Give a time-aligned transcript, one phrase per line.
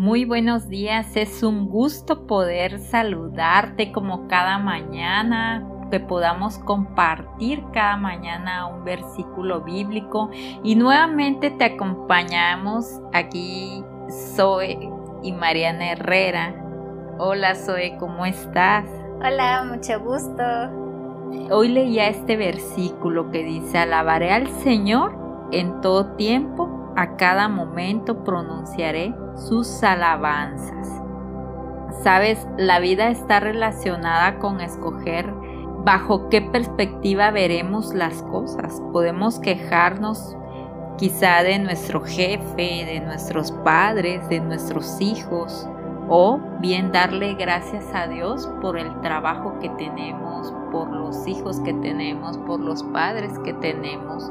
[0.00, 7.98] Muy buenos días, es un gusto poder saludarte como cada mañana, que podamos compartir cada
[7.98, 10.30] mañana un versículo bíblico
[10.64, 13.84] y nuevamente te acompañamos aquí
[14.34, 14.90] Zoe
[15.22, 16.54] y Mariana Herrera.
[17.18, 18.86] Hola Zoe, ¿cómo estás?
[19.22, 20.42] Hola, mucho gusto.
[21.50, 25.12] Hoy leía este versículo que dice, alabaré al Señor
[25.52, 30.86] en todo tiempo a cada momento pronunciaré sus alabanzas.
[32.02, 35.32] Sabes, la vida está relacionada con escoger
[35.82, 38.82] bajo qué perspectiva veremos las cosas.
[38.92, 40.36] Podemos quejarnos
[40.98, 45.66] quizá de nuestro jefe, de nuestros padres, de nuestros hijos,
[46.10, 51.72] o bien darle gracias a Dios por el trabajo que tenemos, por los hijos que
[51.72, 54.30] tenemos, por los padres que tenemos.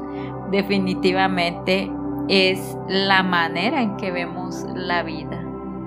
[0.52, 1.90] Definitivamente
[2.30, 5.44] es la manera en que vemos la vida.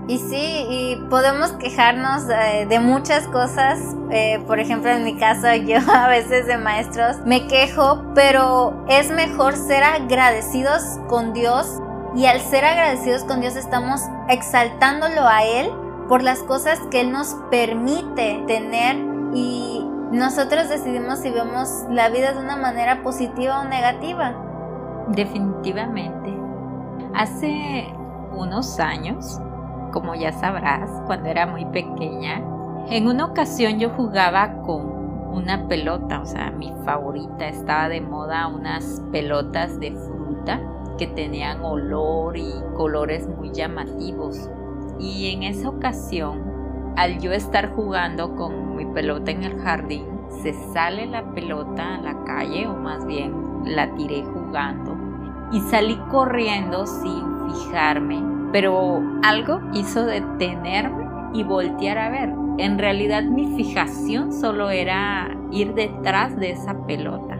[0.08, 3.80] Y sí, y podemos quejarnos eh, de, muchas cosas.
[4.12, 9.10] Eh, por ejemplo, en mi caso, yo a veces de maestros me quejo, pero es
[9.10, 11.80] mejor ser agradecidos con Dios.
[12.16, 15.72] Y al ser agradecidos con Dios estamos exaltándolo a Él
[16.10, 18.98] por las cosas que Él nos permite tener
[19.34, 24.36] y nosotros decidimos si vemos la vida de una manera positiva o negativa.
[25.10, 26.34] Definitivamente.
[27.14, 27.88] Hace
[28.36, 29.40] unos años,
[29.92, 32.42] como ya sabrás, cuando era muy pequeña,
[32.90, 38.48] en una ocasión yo jugaba con una pelota, o sea, mi favorita, estaba de moda
[38.48, 40.60] unas pelotas de fruta
[40.98, 44.50] que tenían olor y colores muy llamativos.
[45.00, 50.06] Y en esa ocasión, al yo estar jugando con mi pelota en el jardín,
[50.42, 53.34] se sale la pelota a la calle, o más bien
[53.66, 54.93] la tiré jugando
[55.54, 62.34] y salí corriendo sin fijarme, pero algo hizo detenerme y voltear a ver.
[62.58, 67.38] En realidad mi fijación solo era ir detrás de esa pelota.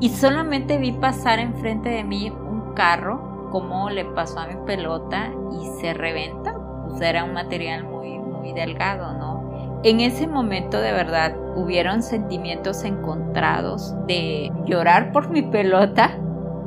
[0.00, 5.30] Y solamente vi pasar enfrente de mí un carro, como le pasó a mi pelota
[5.52, 6.54] y se reventa.
[6.88, 9.80] Pues era un material muy, muy delgado, ¿no?
[9.82, 16.16] En ese momento de verdad hubieron sentimientos encontrados de llorar por mi pelota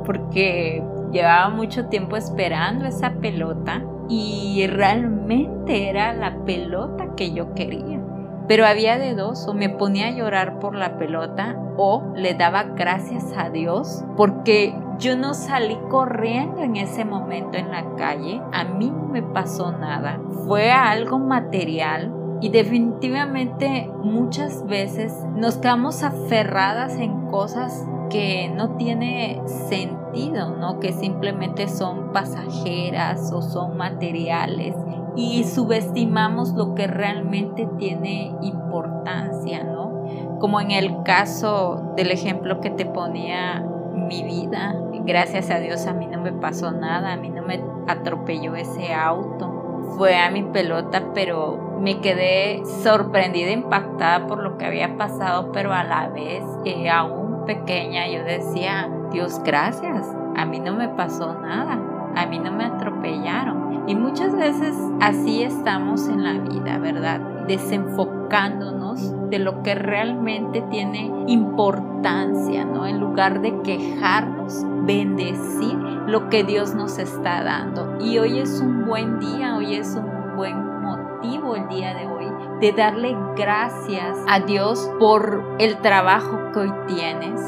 [0.04, 8.02] porque llevaba mucho tiempo esperando esa pelota y realmente era la pelota que yo quería.
[8.48, 12.64] Pero había de dos, o me ponía a llorar por la pelota o le daba
[12.64, 18.64] gracias a Dios porque yo no salí corriendo en ese momento en la calle, a
[18.66, 26.98] mí no me pasó nada, fue algo material y definitivamente muchas veces nos quedamos aferradas
[26.98, 30.80] en cosas que no tiene sentido, ¿no?
[30.80, 34.76] Que simplemente son pasajeras o son materiales
[35.16, 40.04] y subestimamos lo que realmente tiene importancia, ¿no?
[40.40, 44.76] Como en el caso del ejemplo que te ponía mi vida,
[45.06, 48.94] gracias a Dios a mí no me pasó nada, a mí no me atropelló ese
[48.94, 49.64] auto,
[49.98, 55.74] fue a mi pelota, pero me quedé sorprendida, impactada por lo que había pasado, pero
[55.74, 61.40] a la vez eh, aún pequeña yo decía, Dios gracias, a mí no me pasó
[61.40, 61.80] nada,
[62.16, 63.84] a mí no me atropellaron.
[63.88, 67.20] Y muchas veces así estamos en la vida, ¿verdad?
[67.48, 72.86] Desenfocándonos de lo que realmente tiene importancia, ¿no?
[72.86, 75.76] En lugar de quejarnos, bendecir
[76.08, 77.98] lo que Dios nos está dando.
[78.00, 82.23] Y hoy es un buen día, hoy es un buen motivo el día de hoy
[82.64, 87.42] de darle gracias a Dios por el trabajo que hoy tienes.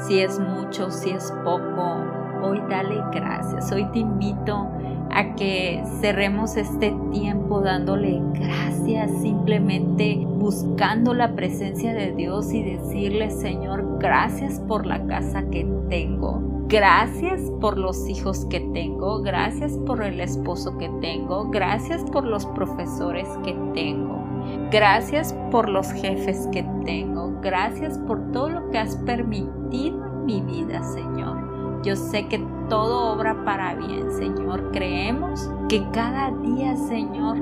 [0.00, 2.02] Si es mucho, si es poco,
[2.42, 3.70] hoy dale gracias.
[3.70, 4.66] Hoy te invito
[5.12, 13.30] a que cerremos este tiempo dándole gracias, simplemente buscando la presencia de Dios y decirle,
[13.30, 16.42] Señor, gracias por la casa que tengo.
[16.66, 22.44] Gracias por los hijos que tengo, gracias por el esposo que tengo, gracias por los
[22.44, 24.27] profesores que tengo.
[24.70, 27.38] Gracias por los jefes que tengo.
[27.40, 31.82] Gracias por todo lo que has permitido en mi vida, Señor.
[31.82, 34.70] Yo sé que todo obra para bien, Señor.
[34.72, 37.38] Creemos que cada día, Señor,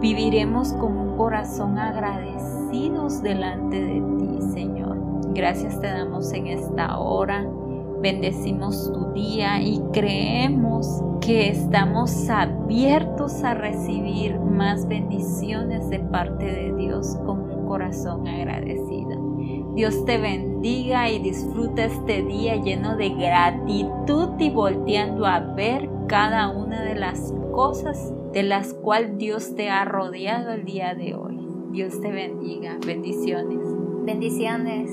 [0.00, 4.98] viviremos con un corazón agradecidos delante de ti, Señor.
[5.34, 7.46] Gracias te damos en esta hora
[8.00, 16.74] bendecimos tu día y creemos que estamos abiertos a recibir más bendiciones de parte de
[16.76, 19.26] Dios con un corazón agradecido.
[19.74, 26.48] Dios te bendiga y disfruta este día lleno de gratitud y volteando a ver cada
[26.48, 31.38] una de las cosas de las cuales Dios te ha rodeado el día de hoy.
[31.72, 32.78] Dios te bendiga.
[32.86, 33.60] Bendiciones.
[34.04, 34.90] Bendiciones.